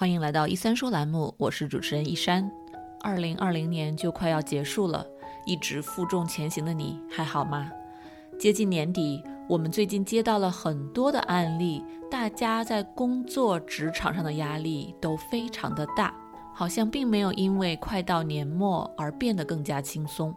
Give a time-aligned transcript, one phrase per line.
[0.00, 2.50] 欢迎来到一三说栏目，我是主持人一山。
[3.02, 5.06] 二零二零年就快要结束了，
[5.44, 7.70] 一直负重前行的你还好吗？
[8.38, 16.14] 接近年底，我们最近接到了很多的案例，大家在工作职场上的压力都非常的大，
[16.54, 20.34] 好像并没有因为快到年末而变得更加轻松。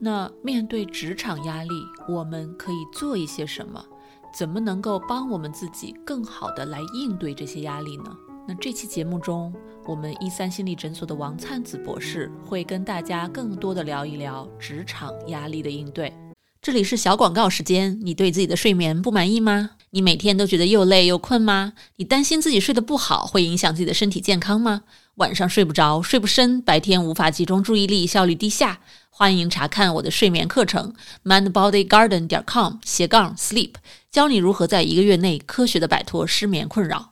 [0.00, 1.74] 那面对职场压力，
[2.08, 3.84] 我们可以做一些什么？
[4.32, 8.16] 怎么能够帮我们自己更好的来应对这些压力呢？
[8.46, 9.54] 那这期节目中，
[9.84, 16.12] 我们一三心理诊所的王灿子博士会跟大家更多的聊一聊职场压力的应对。
[16.60, 19.70] 这里是小广告时间，你对自己的睡眠不满意吗？
[19.90, 21.74] 你每天都觉得又累又困吗？
[21.96, 24.82] 你担心自己睡得不好会影响自己的身体健康吗？
[25.16, 28.80] 晚上睡不着，睡不深，白天无法集中注意力，效率低下？
[29.10, 33.74] 欢迎查看我的睡眠课程，mindbodygarden 点 com 斜杠 sleep，
[34.10, 37.11] 教你如何在一个月内科学的摆脱失眠困扰。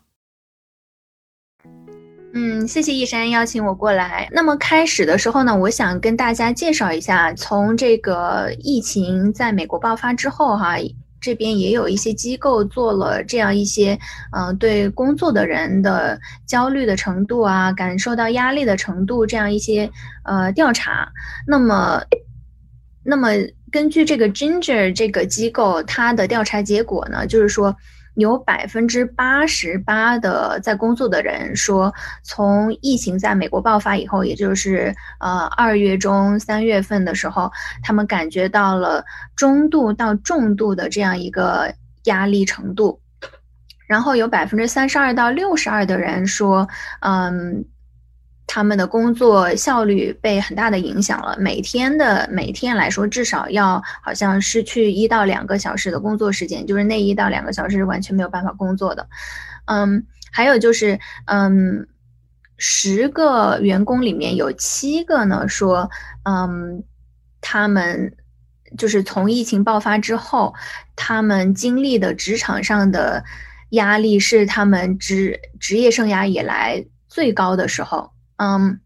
[2.33, 4.29] 嗯，谢谢一山邀请我过来。
[4.31, 10.77] 那么开始的时候呢，我想跟大家介绍一下，从这个疫情在美国爆发之后，哈，
[11.21, 13.99] 这边也有一些机构做了这样一些，
[14.31, 19.91] 嗯，对工作的人的焦虑的程度啊，感受到压力的程度这样一些
[20.23, 21.11] 呃调查。
[21.49, 22.01] 那么，
[23.03, 23.31] 那么
[23.73, 27.75] 根据这个 Ginger 这个机构它的调查结果呢，就是说。
[28.21, 37.51] 有百分之八十八的在工作的人说，从疫情在美国爆发以后，也就是呃二月中三月份的时候，
[37.83, 39.05] 他们感觉到了
[39.35, 43.01] 中度到重度的这样一个压力程度。
[43.89, 46.69] 然后有百分之三十二到六十二的人说，
[47.01, 47.65] 嗯。
[48.53, 59.09] 他们的工作效率被很大的影响了，每天的每天来说，至少要好像失去一到两个小时的工作时间，就是那一到两个小时是完全没有办法工作的。
[59.67, 61.87] 嗯，还有就是，嗯，
[62.57, 65.89] 十个员工里面有七个呢说，
[66.25, 66.83] 嗯，
[67.41, 68.13] 他们
[68.77, 70.53] 就是从疫情爆发之后，
[70.97, 73.23] 他们经历的职场上的
[73.71, 78.11] 压力是他们职职业生涯以来最高的时候。
[78.41, 78.81] 嗯，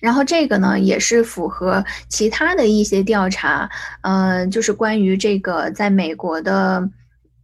[0.00, 3.70] 然后这个呢也是符合其他的一些调查，
[4.02, 6.90] 呃，就是关于这个在美国的，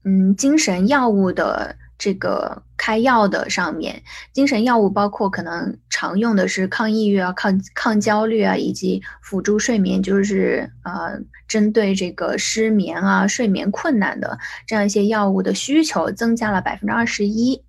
[0.05, 4.03] 嗯，精神药物的这个开药的上面，
[4.33, 14.37] 精神药物包括可能常用的是抗抑郁啊、抗抗焦虑啊，以及辅助睡眠，就是呃，针对这个失眠啊、睡眠困难的
[14.67, 17.63] 这样一些药物的需求增加了百分之二十一。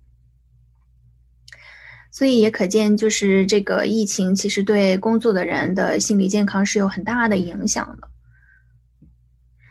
[2.12, 8.08] 所以也可见，就是这个疫情其实对工作的人的心理健康是有很大的影响的。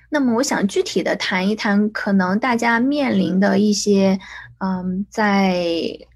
[0.09, 4.19] 那么，我想具体的谈一谈，可能大家面临的一些，
[4.57, 5.63] 嗯，在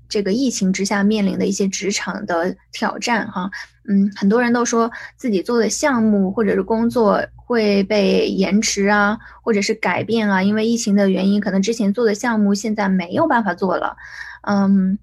[0.10, 3.50] 这个疫情之下面临的一些职场的挑战，哈，
[3.88, 13.96] 嗯，很多人都说自己做的项目或者是工作会被延迟啊，或者是改变啊，因为疫情的原因，可能之前做的项目现在没有办法做了，
[14.42, 14.98] 嗯。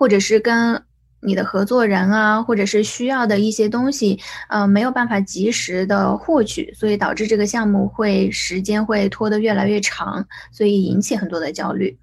[0.00, 0.82] 或者是跟
[1.20, 4.18] 你的合作人啊，或者是需要的一些东西，
[4.48, 11.98] 呃，没有办法及时的获取，所以导致这个项目会时间会拖得越来越长，所以引起很多的焦虑。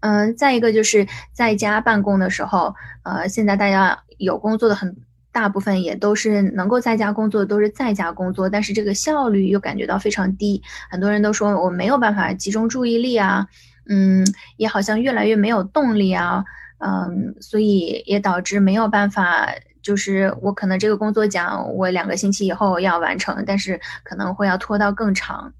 [0.00, 4.96] 嗯，再一个就是在家办公的时候，呃，现在大家有工作的很
[5.30, 13.46] 大部分也都是能够在家工作，都是在家工作，但是这个效率又感觉到非常低，很多人都说我没有办法集中注意力啊，
[13.86, 16.42] 嗯，也好像越来越没有动力啊。
[16.84, 19.48] 嗯，所以也导致没有办法，
[19.80, 25.52] 就是我可能这个工作讲我两个星期以后要完成，但是可能会要拖到更长。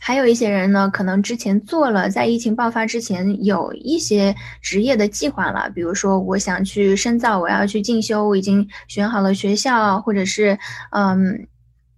[0.00, 10.58] 还有一些人呢，可能之前做了，在疫情爆发之前有一些职业的计划了，比如说我想去深造，我要去进修，我已经选好了学校，或者是
[10.90, 11.46] 嗯。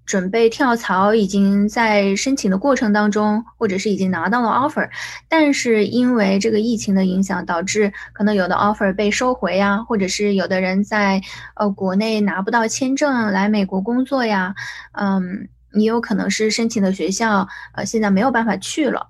[0.07, 4.89] 准备跳槽，已经在申请的过程当中，或者是已经拿到了 offer，
[5.29, 11.23] 但是因为这个疫情的影响，导致可能有的 offer 被收回呀，或者是有的人在
[11.57, 14.55] 呃国内拿不到签证来美国工作呀，
[14.93, 19.09] 嗯，也有可能是申请的学校呃现在没有办法去了，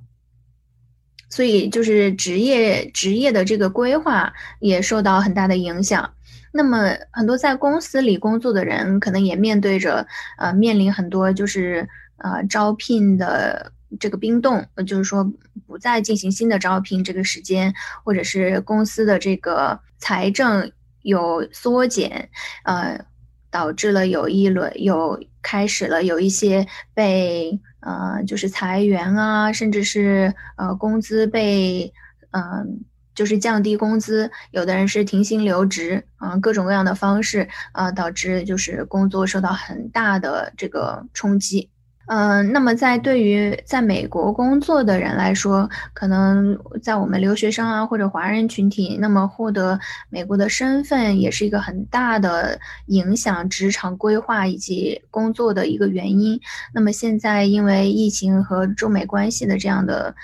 [1.28, 6.14] 所以就是职业职业的这个规划也受到很大的影响。
[6.56, 10.06] 那么，很多在公司里工作的人，可能也面对着，
[10.38, 15.28] 呃，面临很多就是呃招聘的这个冰冻，就是说
[15.66, 17.74] 不再进行新的招聘这个时间，
[18.04, 20.70] 或者是公司的这个财政
[21.02, 22.30] 有缩减，
[22.62, 23.04] 呃，
[23.50, 26.64] 导致了有一轮有开始了有一些
[26.94, 31.92] 被呃就是裁员啊，甚至是呃工资被
[32.30, 32.84] 嗯
[33.14, 41.70] 就是降低工资，有的人是停薪留职，啊，各种各样的方式，啊，导致就是工作受到很大的这个冲击。
[42.06, 56.38] 嗯，那么在对于在美国工作的人来说，可能在我们留学生啊或者华人群体，那么获得美国的身份也是一个很大的影响职场规划以及工作的一个原因。
[56.74, 60.14] 那么现在因为疫情和中美关系的这样的。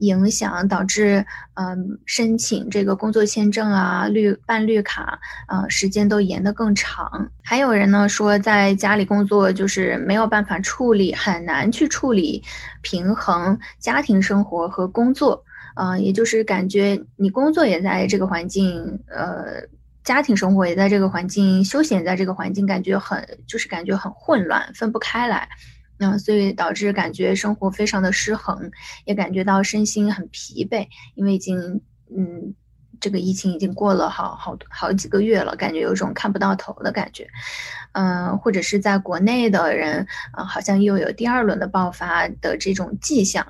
[0.00, 1.24] 影响导致，
[1.54, 7.30] 嗯，申请这个工作签证啊，绿办绿卡，啊，时间都延得更长。
[7.42, 12.42] 还有人呢说，在家里工作就是没有办法处理，很难去处理
[12.82, 15.44] 平衡家庭生活和工作，
[15.74, 19.62] 啊，也就是感觉你工作也在这个环境，呃，
[20.02, 25.48] 家庭生活也在这个环境，休闲在这个环境，感觉很就是感觉很混乱，分不开来。
[26.00, 28.70] 那所以导致感觉生活非常的失衡，
[29.04, 31.78] 也感觉到身心很疲惫，因为已经
[32.16, 32.54] 嗯，
[32.98, 37.28] 这个疫情已经过了好好好几个月了，感觉有种看不到头的感觉，
[37.92, 43.46] 嗯，或者是在国内的人啊，好像又有第二轮的爆发的这种迹象。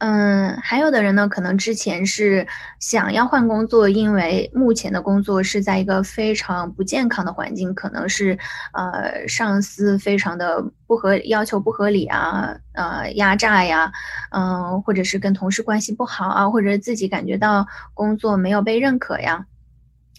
[0.00, 2.46] 嗯，还有的人呢，可能之前是
[2.78, 8.38] 想要换工作，因为目前的工作是在一个非常不健康的环境，可能是
[8.72, 13.92] 呃上司非常的不合要求不合理啊，呃压榨呀，
[14.30, 19.44] 嗯，或者是跟同事关系不好啊，或者自己感觉到工作没有被认可呀，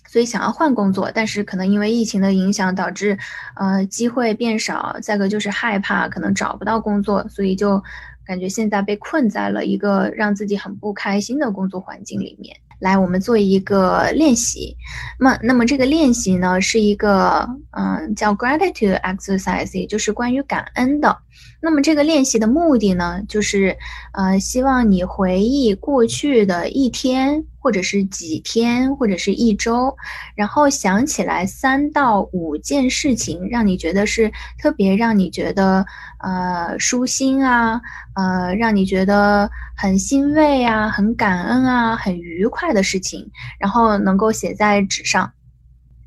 [0.08, 3.18] 所以想要换工作，但是可能因为疫情的影响导致
[3.56, 7.84] 呃机会变少，再个就是害怕可能找不到工作，所以就。
[8.26, 12.56] 感觉现在被困在了一个让自己很不开心的工作环境里面。
[12.80, 14.76] 来，我们做一个练习。
[15.20, 21.16] 那，那么这个练习呢，是一个嗯叫 gratitude exercise，也就是关于感恩的。
[21.62, 23.78] 那么这个练习的目的呢，就是
[24.14, 27.46] 呃希望你回忆过去的一天。
[27.64, 29.96] 或者是几天，或者是一周，
[30.34, 35.86] 然后想起来三到五件事情，让你觉得是特别让你觉得
[36.24, 37.80] 呃舒心啊，
[38.16, 39.48] 呃让你觉得
[39.78, 43.30] 很欣慰啊，很感恩啊，很愉快的事情，
[43.60, 45.32] 然后能够写在纸上，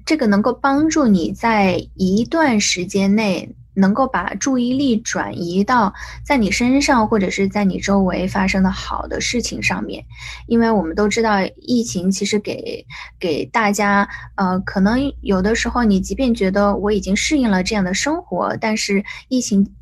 [0.04, 3.54] 这个能够帮助你在一段时间内。
[3.74, 5.92] 能够把注意力转移到
[6.24, 10.04] 在你身上或者是在你周围发生的好的事情上面，
[10.46, 12.86] 因为我们都知道，疫情其实给
[13.18, 19.74] 给大家，呃，可能有的时候你即便觉得我已经适应了这样的生活，但是疫情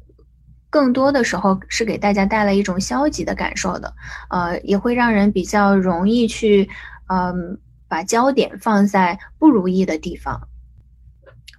[0.70, 3.94] 更多的时候是给大家带来一种消极的感受的，
[4.30, 6.68] 呃，也会让人比较容易去，
[7.08, 7.58] 嗯，
[7.88, 10.48] 把焦点放在不如意的地方。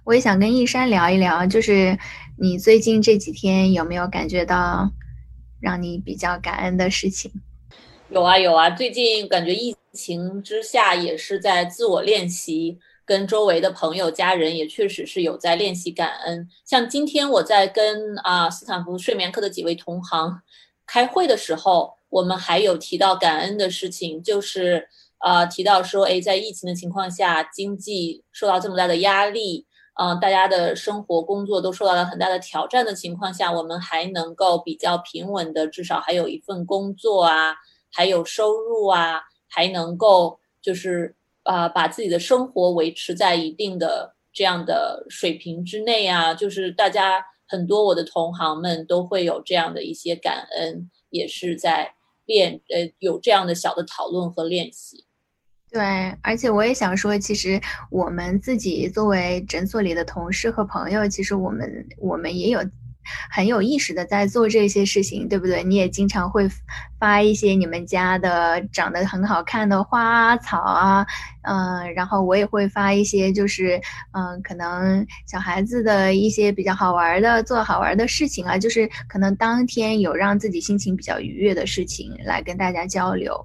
[0.02, 1.96] 我也想跟一山聊一聊，就是。
[2.36, 4.90] 你最近这几天有没有感觉到
[5.60, 7.30] 让你比较感恩的事情？
[8.10, 16.48] 有啊有啊，最近感觉疫情之下也是在自我练习，跟周围的朋友家人也确实是有在练习感恩。
[16.64, 20.42] 像今天我在跟啊斯坦福睡眠课的几位同行
[20.86, 24.88] 开会的时候，我们还有提到感恩的事情，就是
[25.18, 29.66] 啊提到说，哎，在疫情的情况下，经济受到这么大的压力。
[29.94, 37.54] 嗯，大家的生活、工作都受到了很大的挑战的情况下，我们还能够比较平稳的，至少还有一份工作啊，
[37.92, 41.14] 还有收入啊，还能够就是
[41.44, 46.34] 啊，把自己的生活维持在一定的这样的水平之内啊。
[46.34, 55.04] 就是大家很多我的同行们都会有这样的一些感恩，也是在练呃有这样的小的讨论和练习。
[55.74, 62.64] 对，而且我也想说，其实我们自己作为诊所里的同事和朋友，其实我们我们也有
[63.28, 65.64] 很有意识的在做这些事情，对不对？
[65.64, 66.48] 你也经常会
[67.00, 71.04] 发一些你们家的长得很好看的花草啊，
[71.42, 73.80] 嗯，然后我也会发一些，就是
[74.12, 83.44] 嗯，可能小孩子的一些比较好玩的、做好玩的事情啊，就是可能当天有让自己心情比较愉悦的事情来跟大家交流。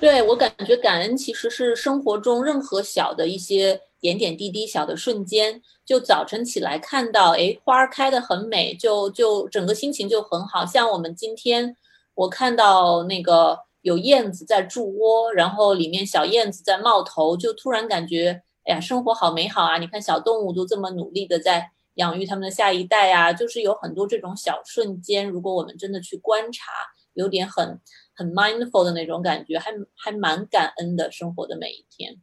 [0.00, 5.60] 对我感觉，感恩其实是生活中任何小的一些点点滴滴、小的瞬间。
[5.84, 10.64] 就早晨起来看到，哎，花儿开的很美，就就整个心情就很好。
[10.64, 11.76] 像我们今天，
[12.14, 19.76] 我看到那个有燕子在筑窝，然后里面小燕子在冒头，就突然感觉，哎呀，生活好美好啊！
[19.76, 26.72] 你看小动物都这么努力的在养育他们的下一代啊，就是有很多这种小瞬间，如果我们真的去观察，
[27.14, 27.80] 有点很。
[28.12, 32.14] 很 mindful 的那种感觉，还还蛮感恩的生活的每一天。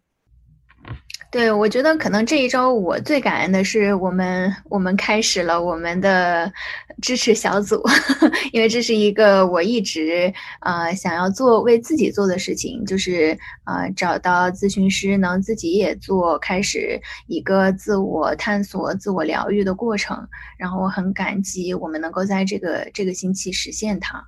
[1.32, 6.54] 对，我觉得可能这一周我最感恩的是我们我们开始了我们的
[7.02, 7.82] 支持小组，
[8.54, 20.16] 因为这是一个我一直呃想要做为自己做的事情，就是呃找到咨询师能自己也做，开始一个自我探索、自我疗愈的过程。
[20.60, 24.24] 然后我很感激我们能够在这个这个星期实现它。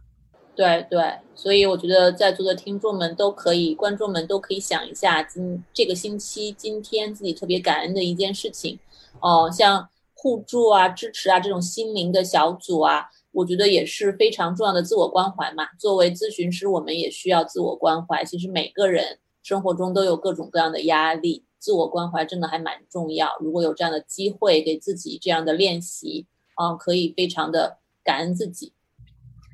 [0.60, 1.02] 对对，
[1.36, 8.78] 所以我觉得在座的听众们都可以，观众们都可以想一下，今这个星期今天自己特别感恩的一件事情，
[9.22, 15.66] 哦，像互助啊、支持啊这种心灵的小组啊，我觉得也是非常重要的自我关怀嘛。
[15.80, 18.26] 作为咨询师，我们也需要自我关怀。
[18.26, 23.30] 其实每个人生活中都有各种各样的压力，自我关怀真的还蛮重要。
[23.40, 26.26] 如果有这样的机会给自己这样的练习，
[26.62, 28.74] 嗯，可以非常的感恩自己。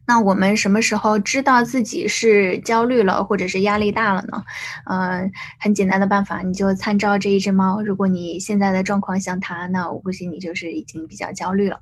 [0.07, 4.43] 那我们什么时候知道自己是焦虑了，或者是压力大了呢？
[4.85, 7.81] 呃，很简单的办法，你就参照这一只猫。
[7.81, 11.79] 如果你现在的状况像它，那我估计你就是已经比较焦虑了。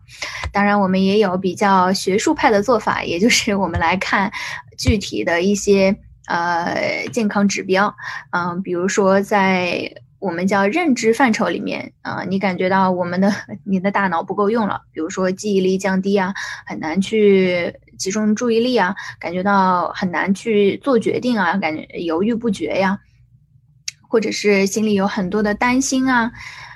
[0.51, 4.31] 当然，我们也有比较学术派的做法，也就是我们来看
[4.77, 5.93] 具体的一些
[6.27, 7.93] 呃健康指标。
[8.31, 13.29] 嗯，比如说在我们叫认知范畴里面，啊，你感觉到我们的
[13.65, 16.33] 你的大脑不够用了，比如说记忆力降低啊，
[16.65, 17.75] 很难去。
[17.97, 22.99] 集中注意力啊，感觉到很难去做决定啊，感觉犹豫不决呀，
[24.09, 26.31] 或者是心里有很多的担心啊，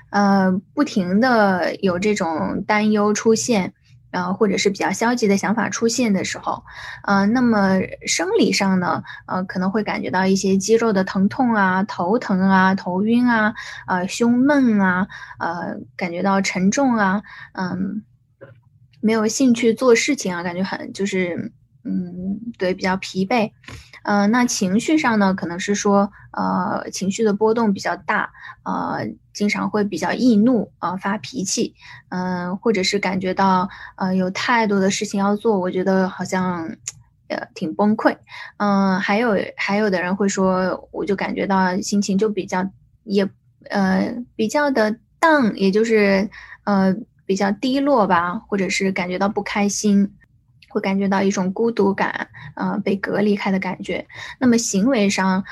[0.10, 3.74] 呃，不停的有这种担忧出现，
[4.10, 6.64] 然后或者是比较消极的想法出现的时候，
[7.04, 13.54] 呃，那么生理上呢，呃，可能会感觉到一些肌肉的疼痛啊，头疼啊，头晕啊，
[13.86, 15.08] 呃，胸闷啊，
[15.40, 17.22] 呃，感觉到沉重啊，
[17.54, 18.04] 嗯。
[19.08, 21.54] 没有兴趣做事情啊，感觉很就是，
[21.86, 23.50] 嗯，对，比较疲惫，
[24.04, 28.30] 嗯，那情绪上呢，可能是说，呃，情绪的波动比较大，
[28.64, 31.74] 呃，经常会比较易怒啊，发脾气，
[32.10, 36.68] 嗯，或者是感觉到，呃，有太多的事情要做，我觉得好像，
[37.30, 38.18] 呃，挺崩溃，
[38.58, 42.70] 嗯，还有还有的人会说，我就感觉到心情就比较，
[43.06, 43.26] 也，
[43.70, 46.30] 呃，比较的 down，也就是，
[46.66, 46.94] 呃。
[47.28, 50.12] 比较低落吧，或者是感觉到不开心，
[50.70, 54.08] 会感觉到一种孤独感，嗯，被隔离开的感觉。
[54.40, 55.44] 那么行为上。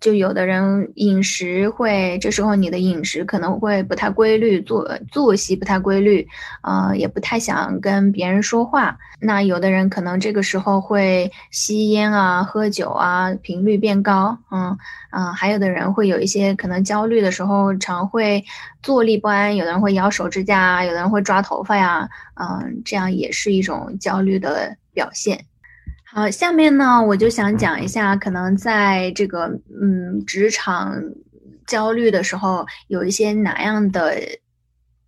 [0.00, 6.26] 就有的人饮食会，这时候你的饮食可能会不太规律，作作息不太规律，
[6.62, 8.96] 呃，也不太想跟别人说话。
[9.20, 14.78] 那有的人可能这个时候会吸烟啊、喝酒啊，频率变高，嗯
[15.10, 18.44] 啊，还有的人会有一些可能焦虑的时候常会
[18.82, 25.44] 坐立不安，有的人会咬手指甲，有的人会抓头发呀，嗯，这样也是一种焦虑的表现。
[26.18, 29.46] 呃，下面呢，我就想讲一下，可能在这个
[29.80, 31.00] 嗯职场
[31.64, 34.16] 焦虑的时候，有一些哪样的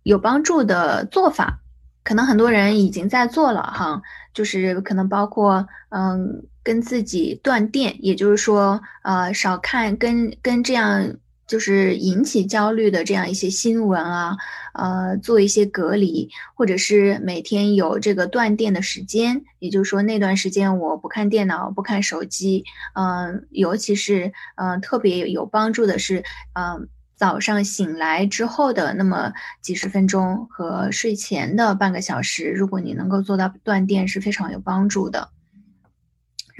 [0.03, 1.59] 有帮助的做法，
[2.01, 4.01] 可能很多人已经在做了哈，
[4.33, 11.13] 就是可能包括嗯跟自己断电，也就是说呃少看跟跟这样。
[11.51, 14.37] 就是引起焦虑的这样一些新闻啊，
[14.73, 22.63] 呃，做一些隔离，或者是每天有这个断电的时间，也就是说那段时间我不看电脑，不看手机，
[22.95, 35.27] 嗯，尤其是嗯特别有帮助的是，嗯早上醒来之后的那么几十分钟和睡前的半个小时，如果你能够做到断电，是非常有帮助的。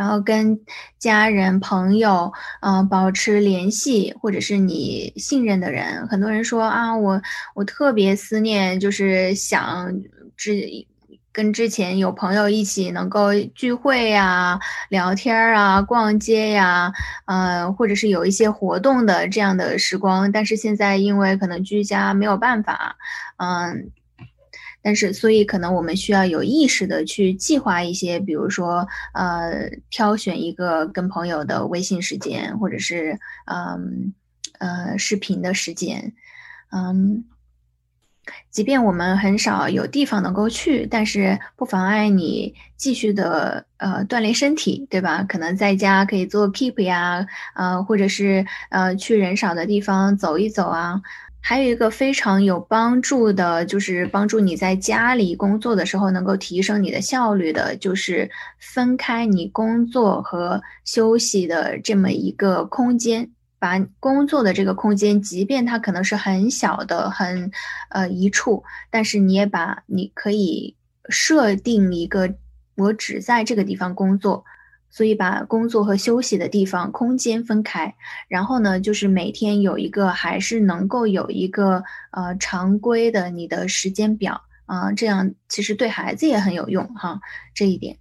[0.01, 0.59] 然后跟
[0.97, 6.07] 家人朋友，嗯，保持联系，或者是你信任的人。
[6.07, 7.21] 很多人说啊，我
[7.53, 9.93] 我特别思念，就是想
[10.35, 10.67] 之
[11.31, 16.91] 跟之前有朋友一起能够聚会呀、聊天儿啊、逛街呀，
[17.27, 20.31] 嗯，或者是有一些活动的这样的时光。
[20.31, 22.95] 但是现在因为可能居家没有办法，
[23.37, 23.91] 嗯。
[24.81, 34.13] 但是，所以可能我们需要有意识的去计划一些，比如说，呃，挑选一个跟朋友的微信时间，或者是，嗯，
[34.59, 36.13] 呃，视频的时间，
[36.71, 37.23] 嗯，
[38.49, 45.23] 即便我们很少有地方能够去，但是不妨碍你继续的，呃，锻炼身体，对吧？
[45.23, 51.01] 可能在家可以做 keep 呀，呃，或者是，呃，去人少的地方走一走啊。
[51.41, 58.29] 还有一个非常有帮助的，就是帮助你在家里工作的时候能够提升你的效率的，就是
[58.59, 63.29] 分开你工作和休息的这么一个空间。
[63.59, 67.51] 把工作的这个空间，即便它可能是很小的、很
[67.89, 70.75] 呃一处，但是你也把你可以
[71.09, 72.33] 设定一个，
[72.75, 74.43] 我只在这个地方工作。
[74.91, 77.95] 所以把工作和休息的地方空间分开，
[78.27, 87.21] 然后呢，就是每天有一个还是能够有一个呃常规的你的时间表啊，这样其实对孩子也很有用哈，
[87.55, 87.97] 这一点。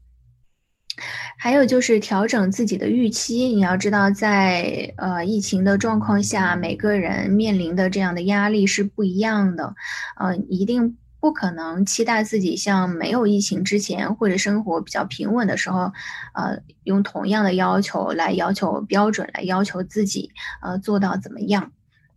[1.39, 9.75] 还有就是调整自己的预期，你要知道，在呃疫情的状况下，每个人面临的这样的压力是不一样的，
[10.19, 10.99] 呃，一定。
[11.21, 15.93] 不可能期待自己像没有疫情之前或者生活比较平稳的时候，
[16.33, 20.31] 呃，用同样的要求来要求标准来要求自己，
[20.63, 21.73] 呃，做到怎么样？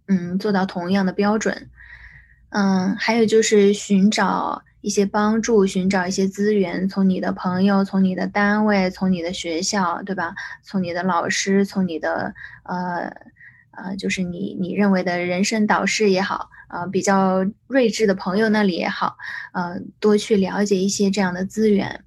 [0.08, 1.70] 嗯，做到同样的标准。
[2.50, 10.36] 嗯，还有就是寻找一些帮助，寻找一些资源，从你的朋友，从你的单位，从你的学校，对吧？
[10.62, 12.34] 从你的老师，从你的
[12.64, 13.12] 呃
[13.72, 16.50] 呃，就是你你认为的人生导师也好。
[16.74, 19.16] 呃，比较睿智的朋友那里也好，
[19.54, 22.04] 呃，多去了解一些这样的资源。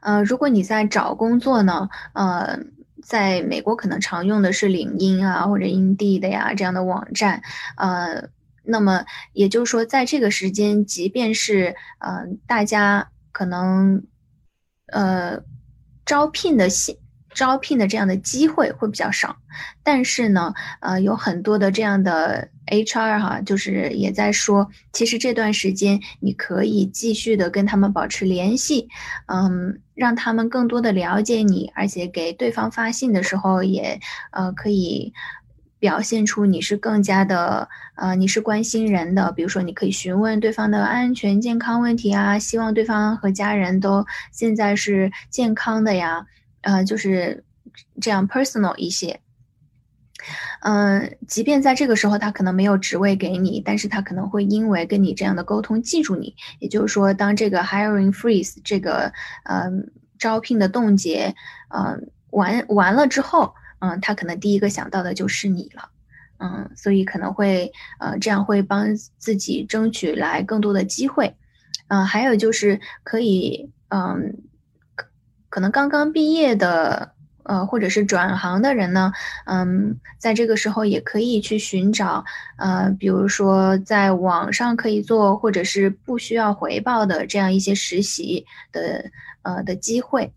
[0.00, 2.58] 呃，如果你在找工作呢，呃，
[3.02, 7.42] 在美国可能常用的是领英啊或者 Indeed 的呀这样的网站，
[7.76, 8.30] 呃，
[8.62, 14.06] 那么也就是说，在这个时间，即便是呃大家可能
[14.86, 15.42] 呃
[16.06, 16.96] 招聘的信。
[17.34, 19.36] 招聘的这样的机会会比较少，
[19.82, 28.88] 但是呢，呃，有很多的这样的 HR 哈，就是也在说，其实这段时间你可以继续的跟他们保持联系，
[29.26, 34.00] 嗯，让他们更多的了解你，而且给对方发信的时候也，
[34.30, 35.12] 呃，可以
[35.78, 46.24] 表现出你是更加的，呃，你是关心人的，比如说你可以询问对方的安全健康问题啊，希望对方和家人都现在是健康的呀。
[46.64, 47.44] 呃，就是
[48.00, 49.20] 这样 personal 一些，
[50.62, 56.34] 嗯，即便在这个时候他可能没有职位给你，但是他可能会因为跟你这样的沟通记住你。
[56.60, 59.12] 也就是说，当这个 hiring freeze 这个
[59.44, 61.34] 嗯招聘的冻结
[61.68, 65.90] 嗯完完了之后，嗯，他可能第一个想到的就是你了，
[66.38, 71.36] 嗯，所以可能会呃这样会帮自己争取来更多的机会，
[71.88, 74.38] 嗯，还有就是可以嗯。
[75.54, 77.12] 可能刚刚毕业的，
[77.44, 79.12] 呃，或者是转行的人呢，
[79.46, 82.24] 嗯，在这个时候也可以去寻找，
[82.56, 89.12] 呃，比如说在网上可以做，或者是不需要回报的这样一些实习的，
[89.42, 90.32] 呃的机会，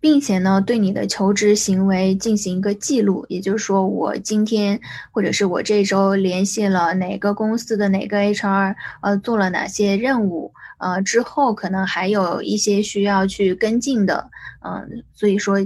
[0.00, 4.78] 并且呢，对你的求职行为进行一个记录，也就是说，我今天
[5.12, 10.52] 或者是我这周联系了哪个公司的哪个 HR，呃，做了哪些任务。
[10.78, 14.30] 呃，之后可能还有一些需要去跟进的，
[14.64, 15.58] 嗯，所以说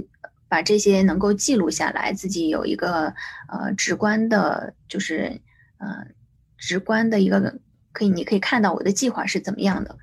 [0.47, 3.13] 把这些能够记录下来，自己有一个
[3.47, 5.41] 呃直观的，就是
[5.77, 6.05] 呃
[6.57, 7.59] 直观的一个
[7.91, 9.97] 可以，你可以看到我的计划是怎么样的。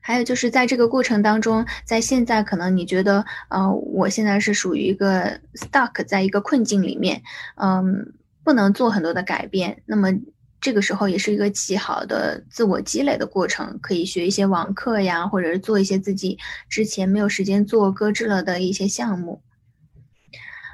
[0.00, 7.22] 还有就是在这个过程当中，在现在可能你觉得，呃，我现在是属于一个 stuck 在一个困境里面，
[7.56, 10.10] 嗯，不能做很多的改变，那么。
[10.60, 19.40] 这个时候也是一个极好的自我积累的过程，可以学一些网课呀，或者是做一些自己之前没有时间做、搁置了的一些项目。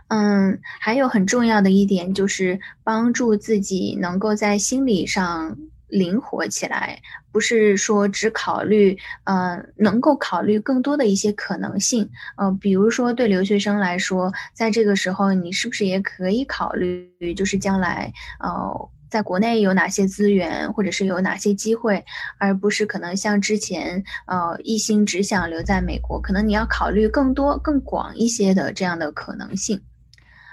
[0.08, 5.56] 嗯，还有很重要的一点就是帮助自己能够在心理上
[5.88, 12.08] 灵活起来，不是说只考虑，嗯，能够考虑更多的一些可能性。
[12.38, 18.90] 嗯，比如说对留学生来说，在这个时候你是不是也可以考虑，就是将来，呃。
[19.16, 22.04] 在国内有哪些资源，或者是有哪些机会，
[22.36, 29.80] 而不是可能像之前，呃，一心只想留在美国，可能你要考虑更多、更广一些的这样的可能性。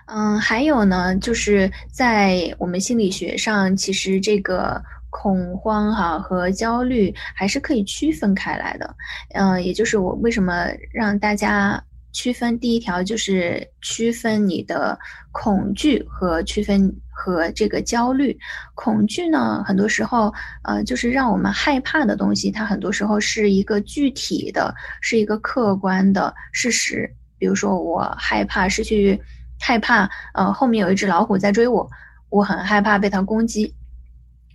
[0.06, 8.96] 嗯，还有呢，就是在我们心理学上，其实这个恐慌哈和焦虑还是可以区分开来的。
[9.34, 11.84] 嗯，也就是我为什么让大家。
[12.14, 14.98] 区分第一条就是区分你的
[15.32, 18.38] 恐惧和区分和这个焦虑。
[18.76, 20.32] 恐惧呢，很多时候，
[20.64, 27.12] 呃，就是让我们害怕的东西，它很多时候是一个具体的，是一个客观的事实。
[27.40, 29.20] 比如说，我害怕失去，
[29.60, 31.90] 害怕，呃，后面有一只老虎在追我，
[32.30, 33.74] 我很害怕被它攻击，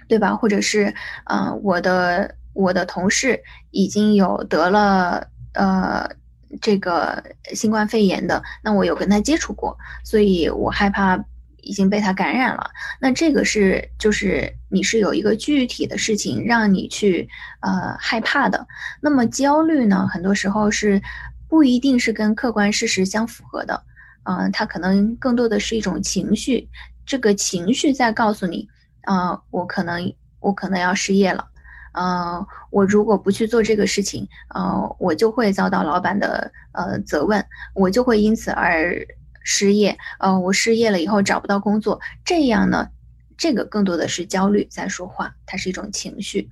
[0.09, 0.35] 对吧？
[0.37, 0.94] 或者是，
[1.25, 3.42] 嗯，我的我的同事
[3.73, 6.09] 已经有得了，呃。
[6.61, 7.22] 这个
[7.54, 11.22] 新冠肺炎的，那我有跟他接触过，所以我害怕
[11.62, 12.70] 已经被他感染了。
[13.00, 17.28] 那这个是就是你是有一个具体的事情让你去
[17.61, 18.66] 呃害怕的。
[19.00, 21.00] 那么焦虑呢，很多时候是
[21.48, 23.82] 不一定是跟客观事实相符合的，
[24.24, 26.68] 嗯，它可能更多的是一种情绪，
[27.04, 28.68] 这个情绪在告诉你，
[29.02, 31.46] 啊，我可能我可能要失业了，
[31.92, 38.94] 呃，我如果不去做这个事情，呃，我就会遭到老板的呃责问，我就会因此而
[39.42, 42.88] 失业，呃，我失业了以后找不到工作，这样呢，
[43.37, 46.51] 这个更多的是焦虑在说话，它是一种情绪。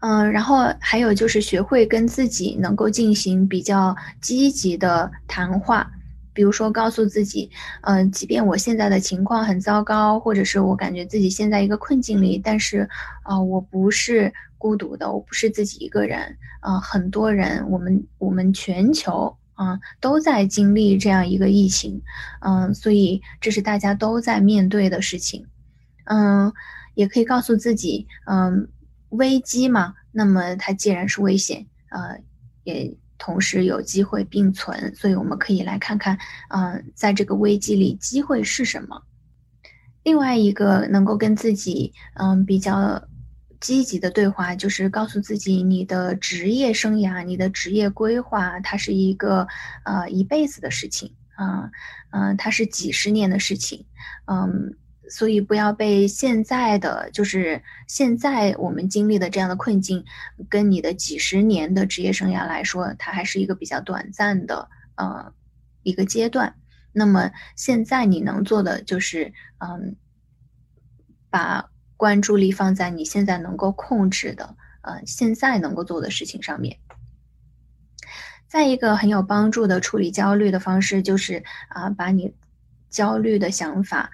[0.00, 5.90] 嗯，然后还有就是学会跟自己能够进行比较积极的谈话。
[6.34, 7.48] 比如说，告诉自己，
[7.82, 12.88] 嗯，即便我现在的情况很糟糕，或者是我感觉自己现在一个困境里，但是，
[13.22, 22.02] 啊，我不是孤独的，我不是自己一个人，啊，很多人，我们我们全球啊都在经历这样一个疫情，
[22.40, 25.46] 嗯，所以这是大家都在面对的事情，
[26.06, 26.52] 嗯，
[26.94, 28.68] 也可以告诉自己，嗯，
[29.10, 32.18] 危机嘛，那么它既然是危险，呃，
[32.64, 32.96] 也。
[33.24, 36.18] 同时有机会并存，所以我们可以来看看，
[36.50, 39.02] 嗯，在这个危机里，机会是什么？
[40.02, 43.02] 另外一个能够跟自己，嗯，比较
[43.60, 49.48] 积极的对话，就是告诉自己，你的职业生涯、你的职业规划，它是一个，
[49.86, 51.70] 呃，一辈子的事情，啊，
[52.10, 53.86] 嗯，它是几十年的事情，
[54.26, 54.76] 嗯。
[55.10, 60.04] 所以不要被现在的，就是现在我们经历的这样的困境，
[60.48, 65.32] 跟你的几十年的职业生涯来说，它还是一个比较短暂的呃
[65.82, 66.54] 一个阶段。
[66.92, 69.96] 那么现在你能做的就是，嗯，
[71.28, 76.78] 把关注力放在你现在能够控制的，呃，现在能够做的事情上面。
[78.46, 82.34] 再一个很有帮助的处理焦虑的方式，就是啊，把你
[82.88, 84.10] 焦虑的想法。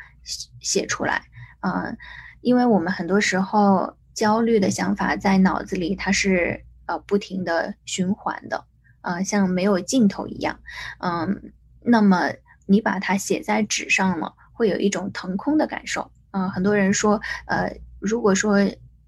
[0.60, 1.22] 写出来，
[1.60, 1.94] 啊，
[2.40, 8.64] 因为我们很多时候焦虑的想法在脑子里，它是呃不停的循环的，
[9.00, 10.58] 啊，像没有尽头一样，
[10.98, 12.32] 嗯，那么
[12.66, 18.58] 你把它写在纸上了，会有一种腾空的感受，嗯，很多人说，呃，如果说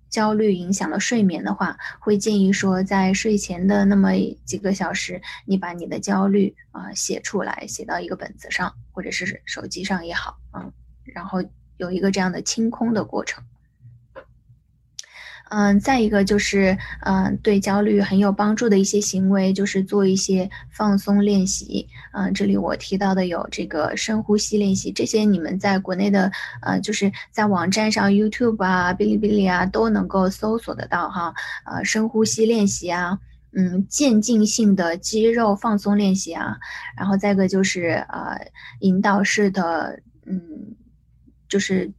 [0.08, 4.10] 焦虑影响了睡眠的话，会建议说在睡前的那么
[4.44, 10.72] 几个小时，你把你的焦虑啊写出来，写到一个本子上，或者是手机上也好，嗯。
[11.04, 11.42] 然后
[11.76, 13.42] 有一个这样的清空的过程，
[15.50, 21.86] 嗯，再一个就是，嗯，对焦虑很有帮助的一些行为，就是做一些放松练习。
[22.12, 31.34] 嗯，这里我提到的有这个深呼吸练习，这些你们在国内的，呃，就是在网站上 YouTube 啊、哔哩哔哩啊都能够搜索得到哈。
[31.66, 33.18] 呃，深呼吸练习啊，
[33.52, 36.56] 嗯，渐进性的肌肉放松练习啊，
[36.96, 38.38] 然后再一个就是呃，
[38.80, 40.76] 引导式的，嗯。
[41.52, 41.92] 就是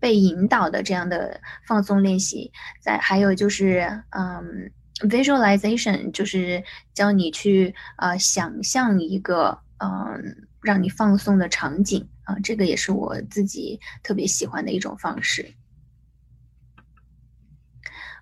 [0.00, 4.72] 被引导的这样的放松练习，在还有就是，嗯
[5.08, 15.54] ，visualization，就是教你去呃想象一个嗯让你放松的场景啊，这个也是我自己特别喜欢的一种方式。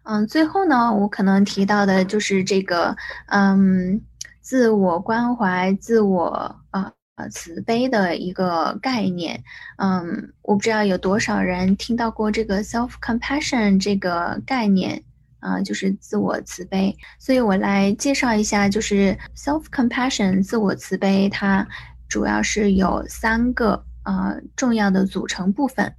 [0.03, 2.95] 嗯，最后呢，我可能提到的就是这个
[3.29, 3.99] 嗯
[4.43, 6.93] 自我关怀、自我啊。
[7.17, 9.43] 呃，慈悲的一个概念，
[9.79, 15.03] 嗯，我不知道有多少人听到过这个 self compassion 这个概念，
[15.41, 16.95] 啊，就是自我慈悲。
[17.19, 21.67] 所以我来介绍一下，就是 self compassion 自我慈悲，它
[22.07, 25.91] 主要是有三个呃重要的组成部分。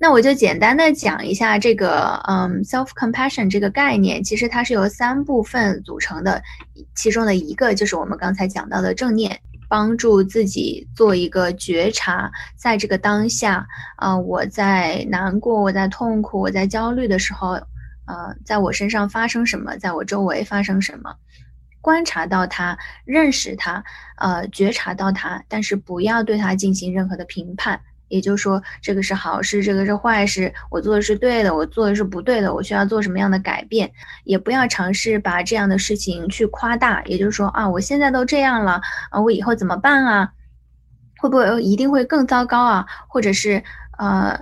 [0.00, 6.42] 那我就简单的讲一下这个，嗯，self compassion 这个概念，其实它是由三部分组成的，
[6.94, 9.38] 其中的一个就是我们刚才讲到的正念。
[9.68, 17.50] 帮助自己做一个觉察，在这个当下，啊，我在难过，我在痛苦，我在焦虑的时候，
[18.06, 21.14] 呃，在我身上发生什么，在我周围发生什么，
[21.80, 23.84] 观察到它，认识它，
[24.16, 27.80] 呃，觉察到它，但是不要对它进行任何的评判。
[28.08, 33.90] 也就是说，这个是好事，这个是坏事，我做的是对的，我做的是不对的，我需要做什么样的改变？
[34.24, 37.02] 也不要尝试把这样的事情去夸大。
[37.04, 40.30] 也就是说啊，我现在都这样了啊，我以后怎么办啊？
[41.18, 42.86] 会不会一定会更糟糕啊？
[43.08, 43.62] 或者是
[43.98, 44.40] 呃，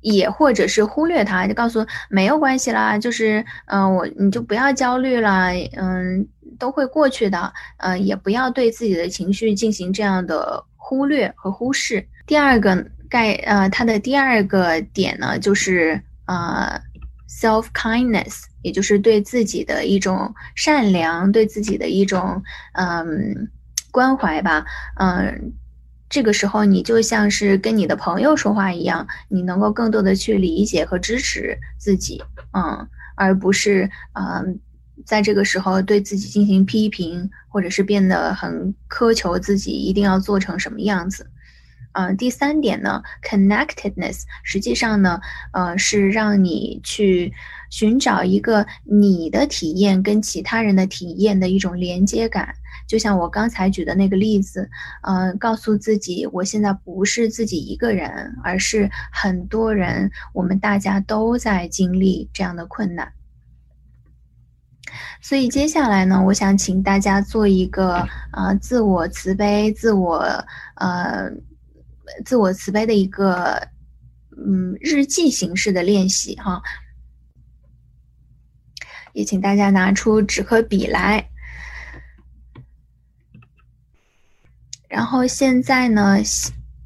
[0.00, 7.52] 也或者是忽略它，就告诉没有关系啦，就是嗯，我你就不要焦虑了，嗯，都会过去的。
[7.78, 12.06] 呃，也不要对自己的情绪进行这样的忽略和忽视。
[12.26, 12.86] 第二个。
[13.08, 16.80] 概呃，它的第二个点呢，就是呃
[17.28, 22.42] ，self kindness，也就是对自己的一种善良，对自己的一种
[22.74, 23.48] 嗯
[23.90, 24.64] 关怀吧。
[24.96, 25.52] 嗯，
[26.08, 34.58] 这个时候你就像是跟你的朋友说话一样，你能够更多的去理解和支持自己，嗯，而不是嗯
[35.06, 41.26] 在这个时候对自己进行批评，或者是变得很苛求自己一定要做成什么样子。
[41.98, 45.20] 嗯，第三点呢，connectedness，实际上呢，
[45.52, 47.32] 呃，是让你去
[47.70, 52.54] 寻找一个你的体验跟其他人的体验的一种连接感。
[52.86, 54.70] 就像我刚才举的那个例子，
[55.02, 63.12] 呃，告诉自己，我现在不是自己一个人，而是很多人，我们大家都在经历这样的困难。
[65.20, 70.20] 所以接下来呢，我想请大家做一个呃自我慈悲、自我
[70.76, 71.28] 呃
[72.24, 73.68] 自我慈悲的一个
[74.36, 76.62] 嗯日记形式的练习哈。
[79.14, 81.28] 也请大家拿出纸和笔来。
[84.88, 86.18] 然后现在呢，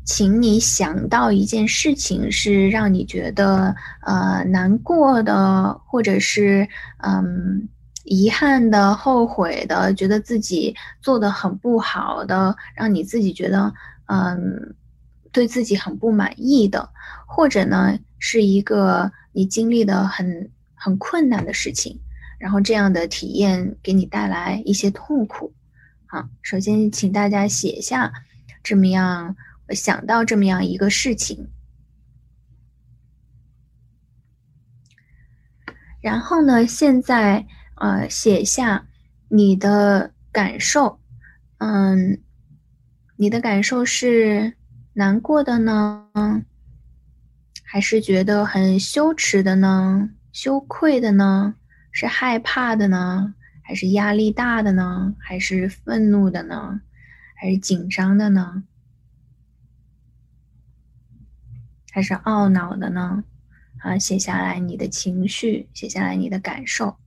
[0.05, 6.67] 请你想到一件事情是让你觉得呃难过的，或者是
[6.99, 7.69] 嗯
[8.05, 13.73] 遗憾的、后悔的，觉得自己做的很不好的，让你自己觉得
[14.07, 14.75] 嗯
[15.33, 16.89] 对自己很不满意的，
[17.27, 21.99] 或者呢是一个你经历的很很困难的事情，
[22.39, 25.53] 然后这样的体验给你带来一些痛苦。
[26.07, 28.13] 好，首先请大家写下
[28.63, 29.35] 这么样
[29.71, 31.49] 想到这么样一个事情，
[36.03, 38.87] 然后呢，现在呃写下
[39.29, 41.01] 你的感受，
[41.59, 42.21] 嗯，
[43.17, 44.53] 你的感受是
[44.95, 46.07] 难过的呢，
[47.63, 50.11] 还是觉得很羞耻的呢？
[50.33, 51.55] 羞愧的呢？
[51.91, 53.35] 是害怕的呢？
[53.63, 55.15] 还是压力大的呢？
[55.19, 56.81] 还是愤怒的呢？
[57.35, 58.65] 还是紧张的呢？
[61.91, 63.25] 还是懊恼的呢？
[63.79, 66.99] 啊，写下来你的情绪，写下来你的感受。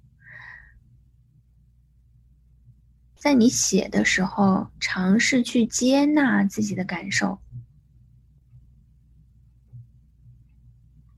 [3.16, 7.40] 在你写的时候，尝试去接纳自己的感受，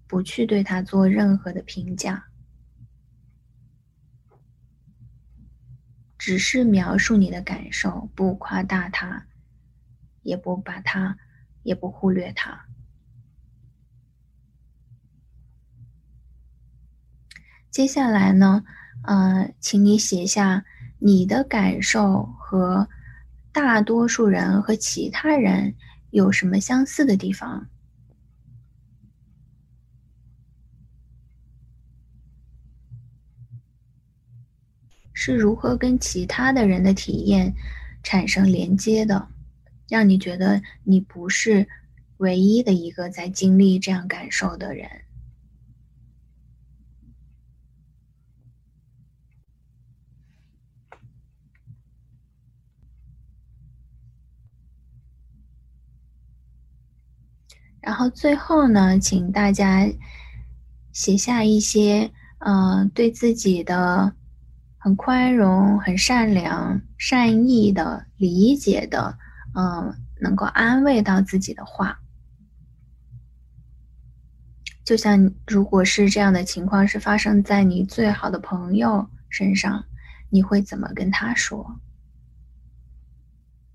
[0.08, 2.24] 不去对他做任何的评价。
[6.18, 9.28] 只是描述你的感受，不夸大他，
[10.24, 11.18] 也不把他，
[11.64, 12.66] 也不忽略他。
[17.70, 18.64] 接下来呢，
[19.04, 20.66] 呃，请你写下
[21.00, 22.90] 你的感受和
[23.52, 25.76] 大多数人和其他人
[26.10, 27.70] 有什么相似的地方。
[35.28, 37.54] 是如何跟其他的人的体验
[38.02, 39.28] 产生连接的，
[39.90, 41.68] 让你觉得你不是
[42.20, 44.90] 唯一的一个在经历这样感受的人。
[57.82, 59.86] 然后最后呢，请大家
[60.94, 64.17] 写下一些，嗯，对自己的。
[64.88, 69.18] 很宽容、很善良、善意的、理解的，
[69.54, 72.00] 嗯，能够安慰到自己的话，
[74.86, 79.84] 就像如果是这样的情况是发生在你最好的朋友身上，
[80.30, 81.82] 你会怎么跟他说？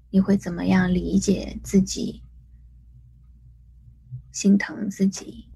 [0.08, 2.22] 你会怎么样理解自己、
[4.32, 5.50] 心疼自己？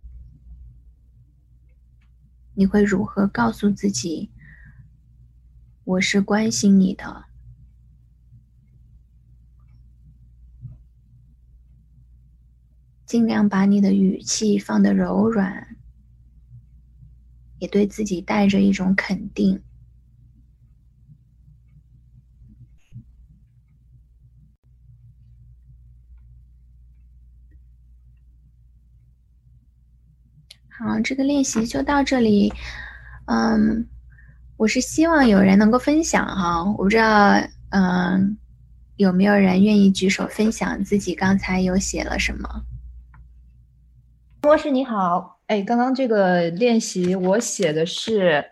[2.52, 4.30] 你会如何告诉自己？
[5.86, 7.26] 我是关心你的，
[13.06, 15.76] 尽量把你的语气放得柔软，
[17.60, 19.62] 也对自己带着一种肯定。
[30.68, 32.52] 好，这个练习就到这里，
[33.26, 33.86] 嗯。
[34.58, 37.34] 我是希望有人能够分享哈，我不知道，
[37.72, 38.38] 嗯，
[38.96, 42.48] 有没有人愿意举手分享自己刚才有写了什么？
[44.40, 48.42] 博士你好，哎，刚刚这个练习我写的是，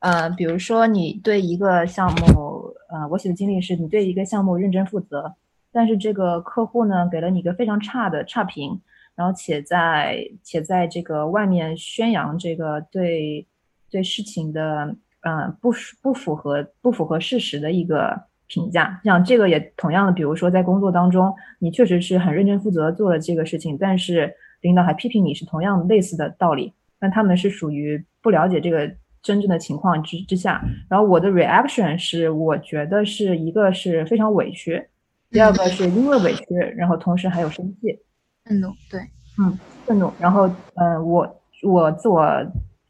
[0.00, 5.36] 呃，比如说你对一个项目，呃，我写的经历是你对一个项目认真负责，
[5.72, 8.78] 但是这个客户呢给了你一个非常差的差评，
[9.14, 13.46] 然后且在且在这个外面宣扬这个对
[13.90, 14.94] 对事情的。
[15.26, 28.88] 嗯，不不符合不符合事实的一个评价，像这个也同样的，比如说在工作当中，你确实是很认真负责做了这个事情，但是领导还批评你是同样类似的道理，那他们是属于不了解这个
[29.20, 34.80] 真正的情况之之下，然后我的 reaction 是我觉得是一个是非常委屈，
[35.30, 37.98] 第二个是因为委屈，然后同时还有生气，
[38.44, 39.00] 愤怒，对，
[39.40, 40.12] 嗯，愤怒。
[40.20, 42.24] 然后，嗯，我我自我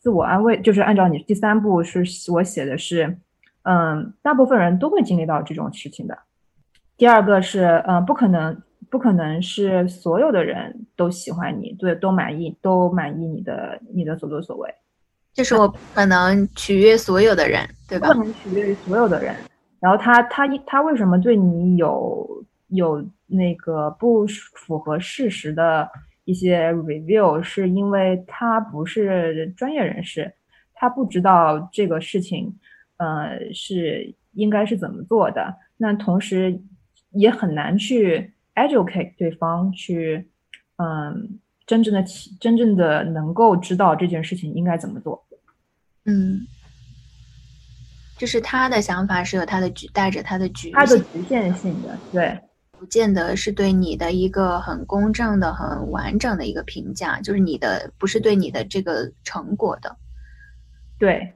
[0.07, 3.19] 自我安慰，就是按照你第三步是我写的是，
[3.64, 6.16] 嗯，大部分人都会经历到这种事情的。
[6.97, 14.73] 第二个是，嗯，不可能，不可能是所有的人都喜欢你，对，都满意，都满意你的你的所作所为。
[15.35, 18.07] 就是我不可能取悦所有的人，对吧？
[18.07, 19.35] 不能取悦所有的人。
[19.81, 25.90] 然后他他他为什么对你有有那个不符合事实的
[26.27, 27.43] 一些 review？
[27.43, 30.35] 是因为他不是专业人士，
[30.75, 32.59] 他不知道这个事情，
[32.99, 35.57] 呃，是应该是怎么做的。
[35.79, 36.61] 那同时
[37.12, 40.29] 也很难去 educate 对方去，
[40.77, 42.05] 嗯，真正的
[42.41, 45.27] 真正的能够知道这件事情应该怎么做。
[46.05, 46.41] 嗯，
[48.17, 52.39] 就是他的想法是有他的局，带着他的局，他的局限性的，对，
[52.79, 59.97] 不见得是对你的一个很公正的、很完整的一个评价，就是你的不是对你的这个成果的，
[60.99, 61.33] 对，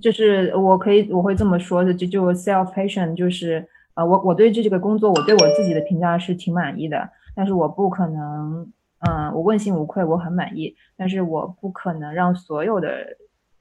[0.00, 8.72] 就是我可以我会这么说的，就就 self patient，就是呃，我我对这这个工作，我对我自己的评价是挺满意的，但是我不可能，
[9.08, 12.88] 嗯，我问心无愧，我很满意，但是我不可能让所有的。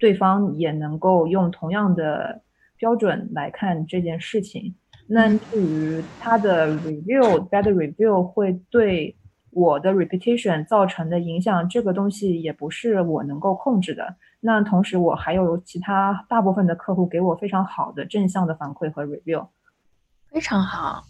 [0.01, 2.41] 对方也能够用同样的
[2.77, 4.75] 标准来看这件事情。
[5.11, 9.15] 那至于他的 review，bad review 会对
[9.49, 14.15] 我的 reputation 造成的影响，这个东西也不是我能够控制的。
[14.39, 19.47] 那同时，我还有其他大部分的客户给我非常好的正向的反馈和 review。
[20.31, 21.03] 非常好，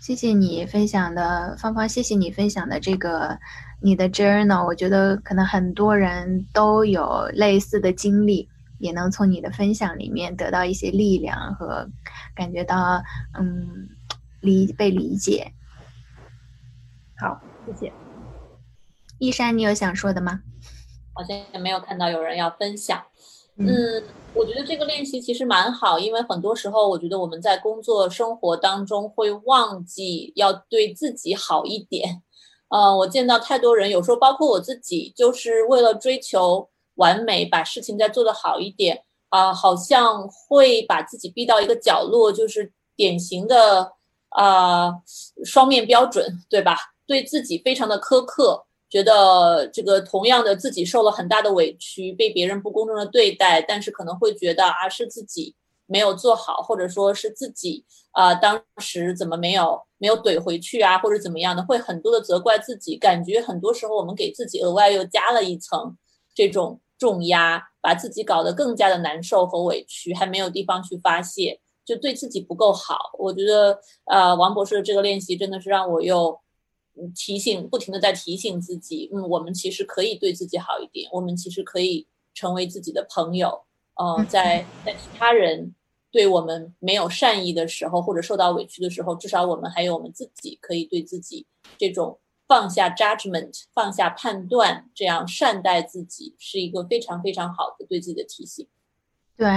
[0.00, 3.38] 谢谢你分享的芳芳，谢谢你分享的这个。
[3.84, 8.48] 你的 journal，我觉得可能很多人都有类似的经历，
[8.82, 11.88] 也能从你的分享里面得到一些力量和
[12.34, 13.00] 感觉到，
[13.38, 13.88] 嗯，
[14.40, 15.52] 理被理解。
[17.16, 17.92] 好，谢谢。
[19.18, 20.42] 一山，你有想说的吗？
[21.14, 23.00] 好像没有看到有人要分享。
[23.56, 23.68] 嗯，
[24.34, 32.22] 我觉得这个练习其实蛮好，因为很多时候我觉得我们在工作生活当中会忘记要对自己好一点。
[32.68, 43.92] 呃，我见到太多人，有时候包括我自己，就是为了追求完美，把事情再做得好一点啊，好像会把自己逼到一个角落，就是典型的
[44.30, 44.92] 啊
[45.44, 46.76] 双面标准，对吧？
[47.06, 55.54] 对自己非常的苛刻，觉得这个同样的自己受了很大的委屈，被别人不公正的对待，但是可能会觉得啊是自己。
[55.86, 65.94] 没有做好，或者说是自己啊，当时怎么没有没有怼回去啊，或者怎么样的，会很多的责怪自己，感觉很多时候我们给自己额外又加了一层
[66.34, 73.10] 这种重压，把自己搞得更加的难受和委屈，还没有地方去发泄，就对自己不够好。
[73.18, 76.40] 我觉得呃，王博士的这个练习真的是让我又
[77.14, 83.62] 提醒，不停的在提醒自己，嗯，我们其实可以对自己好一点，我们其实可以成为自己的朋友，
[84.00, 85.74] 嗯，在在其他人。
[86.14, 91.46] 对我们没有善意的时候，或者受到委屈的时候，至少我们还有我们自己可以对自己
[91.78, 92.18] 这种
[92.52, 98.68] 放下 judgment、放下判断，这样善待自己，是一个非常非常好的对自己的提醒。
[99.38, 99.48] 对，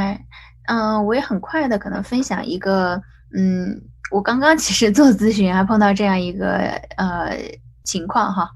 [0.69, 2.95] 嗯，我也很快的可能分享一个，
[3.35, 3.81] 嗯，
[4.11, 6.47] 我刚刚其实做咨询还碰到这样一个
[6.95, 7.37] 呃
[7.83, 8.49] 情况哈，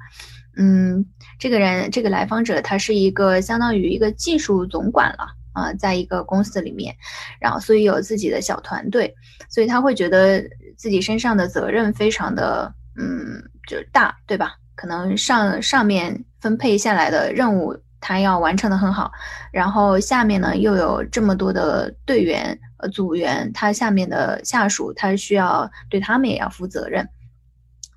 [0.56, 1.06] 嗯，
[1.38, 5.36] 这个人这个来访者他是一个相当于一个技术总管了。
[5.52, 6.96] 啊，在一个公司里面，
[7.42, 9.14] 然后所以有自己的小团队，
[9.50, 10.42] 所以他会觉得
[10.78, 14.56] 自己身上的责任非常的，嗯，就是大，对吧？
[14.76, 19.12] 可能上上面分配下来的任务他要完成的很好，
[19.52, 27.08] 然后下面呢又有这么多的队员呃组员，他下面的下属他需要对他们也要负责任，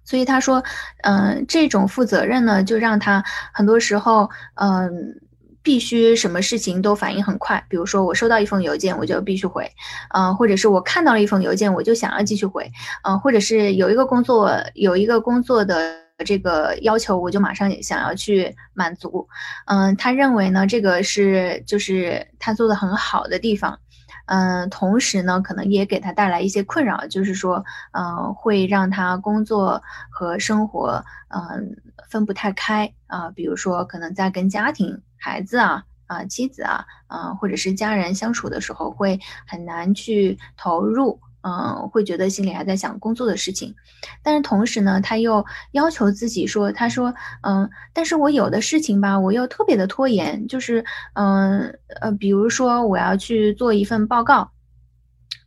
[0.05, 0.63] 所以他说，
[1.03, 5.21] 嗯，这种负责任呢，就让他很多时候，嗯。
[5.63, 9.71] 必须什么事情都反应很快，比如说我收到一封邮件，我就必须回，
[10.13, 12.69] 嗯，或者是我看到了一封邮件，我就想要继续回，
[13.05, 19.29] 嗯，或者是有一个工作有一个工作的这个要求，我就马上想要去满足，
[19.67, 23.79] 嗯，他认为呢，这个是就是他做的很好的地方，
[24.27, 31.77] 嗯，同时呢，可能也给他带来一些困扰，就是说，嗯，会让他工作和生活，嗯，
[32.11, 32.93] 分不太开。
[33.07, 35.01] 啊，比如说可能在跟家庭。
[35.23, 43.73] 孩子啊啊，妻子啊，嗯，或者是家人相处的时候，会很难去投入，嗯，会觉得心里还在想工作的事情。
[44.21, 54.51] 但是同时呢，他又要求自己说，他说，嗯，但是我有的事情吧，我又特别的拖延，就是，嗯呃，比如说我要去做一份报告，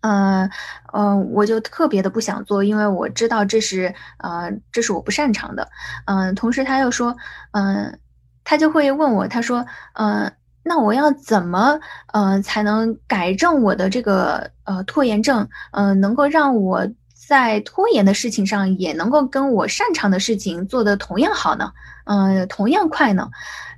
[0.01, 0.49] 嗯
[0.93, 5.69] 嗯，我就特别的不想做，因为我知道这是呃，这是我不擅长的。
[6.05, 7.15] 嗯，同时他又说，
[7.51, 7.99] 嗯，
[8.45, 9.65] 他就会问我，他说，
[9.95, 10.31] 嗯，
[10.63, 11.77] 那我要怎么
[12.13, 15.45] 呃才能改正我的这个呃拖延症？
[15.71, 16.87] 嗯，能够让我
[17.27, 21.73] 在拖延的事情上也能够跟我擅长的事情做的同样好呢？
[22.05, 23.29] 嗯，同样快呢？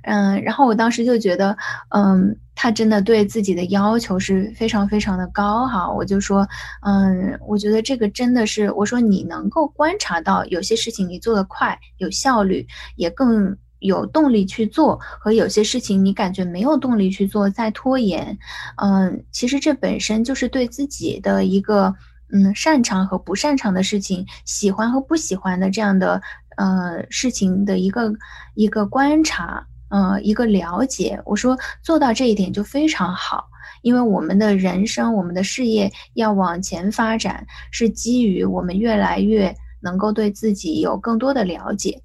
[0.02, 1.56] 嗯，然后我当时就觉得，
[1.88, 2.36] 嗯。
[2.60, 6.44] 他真的对自己的要求是非常非常的高哈，我就说，
[6.82, 12.66] 嗯，我觉得这个真的是，我说你能够观察到有些事情你做得快，有效率，
[12.96, 18.38] 也更有动力去做，和有些事情你感觉没有动力去做，在拖延，
[18.76, 21.94] 嗯，其实这本身就是对自己的一个，
[22.32, 26.20] 嗯，擅长和不擅长的事情，喜欢和不喜欢的这样的，
[26.56, 28.12] 呃，事情的一个
[28.54, 29.66] 一个观察。
[29.90, 33.48] 嗯，一个了解，我说做到这一点就非常好，
[33.80, 39.50] 因为我们的人生、我们的事业要往前发展，是基于我们越来越
[39.80, 42.02] 能够对自己有更多的了解。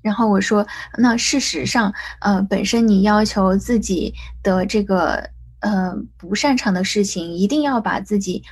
[0.00, 5.28] 然后我说，那事实上，呃，本身你要求自己的这个
[5.60, 8.42] 呃不擅长的事情，一定要把自己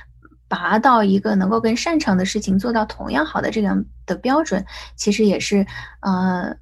[0.47, 5.65] 拔到一个能够跟擅长的事情做到同样好的这样的标准，其实也是
[6.01, 6.57] 呃。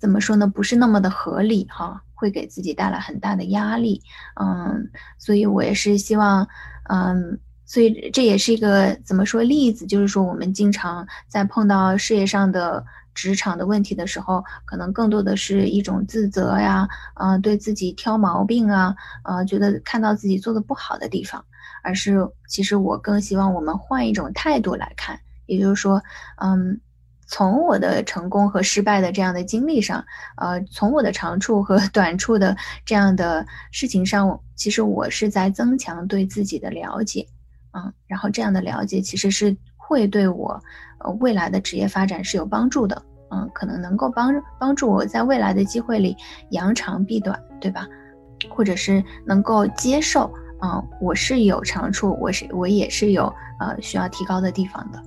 [0.00, 0.46] 怎么说呢？
[0.46, 4.00] 不是那么的合理哈，会给自己带来很大的压力。
[4.40, 6.48] 嗯，所以我也是希望，
[6.88, 12.82] 嗯，所以这也是一个怎么说例子，就是说我们经常在碰到事业上的
[13.20, 21.44] 职场的问题的时候，可能更多的是一种自责呀，嗯，对自己挑毛病啊，呃，觉得看到自己做的不好的地方，
[21.82, 26.02] 而是其实我更希望我们换一种态度来看，也就是说，
[26.36, 26.80] 嗯。
[27.32, 30.04] 从我的成功和失败的这样的经历上，
[30.36, 37.24] 呃，从我的长处和 短处的这样的事情上，其实我是在增强对自己的了解，
[37.72, 40.60] 嗯，然后这样的了解其实是会对我，
[40.98, 43.00] 呃，未来的职业发展是有帮助的，
[43.30, 46.16] 嗯，可能能够帮帮助我在未来的机会里
[46.50, 47.86] 扬长避短，对吧？
[48.48, 55.02] 或者是能够接受，嗯，我是有长处，我是我也是有呃需要提高的地方的。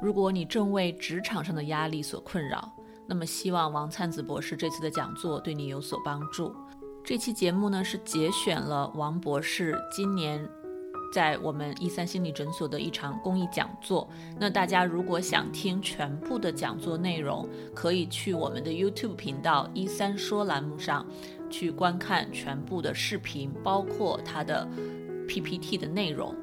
[0.00, 2.70] 如果你正为职场上的压力所困扰，
[3.06, 6.54] 那么希望王灿子博士这次的讲座对你有所帮助。
[7.04, 10.48] 这期节目呢是节选了王博士今年
[11.12, 14.08] 在我们一三心理诊所的一场公益讲座。
[14.38, 21.06] 那大家如果想听全部的讲座内容，可以去我们的 YouTube 频道一三说栏目上
[21.50, 24.66] 去观看全部的视频，包括它的
[25.28, 26.34] PPT 的内容。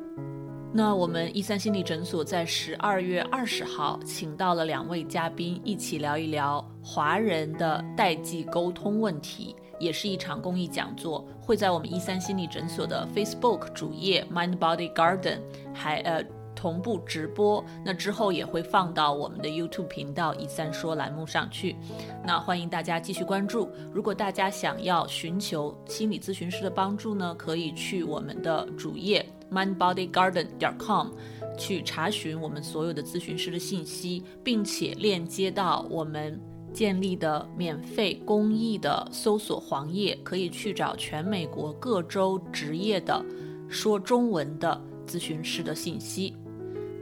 [0.71, 15.39] 那我们一三心理诊所在十二月二十号请到了两位嘉宾，一起聊一聊华人的代际沟通问题，也是一场公益讲座，会在我们一三心理诊所的 Facebook 主页 Mind Body Garden
[15.73, 16.23] 还呃。
[16.55, 21.77] 同步直播，那之后也会放到我们的 YouTube 频道“一三说”栏目上去。
[22.25, 23.69] 那欢迎大家继续关注。
[23.93, 31.11] 如果大家想要寻求心理咨询师的帮助呢，可以去我们的主页 mindbodygarden 点 com
[31.57, 36.37] 去查询我们所有的咨询师的信息，并且链接到我们
[36.73, 43.23] 建立的免费公益的搜索黄页，可以去找全美国各州职业的
[43.67, 46.35] 说中文的咨询师的信息。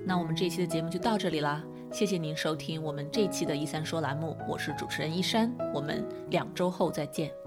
[0.05, 7.47] 那我们这期的节目就到这里啦，谢谢您收听我们这期的一三说栏目，我是主持人一山，我们两周后再见。